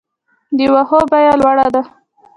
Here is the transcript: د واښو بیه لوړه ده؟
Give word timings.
د 0.57 0.59
واښو 0.73 0.99
بیه 1.11 1.33
لوړه 1.41 1.67
ده؟ 1.73 1.81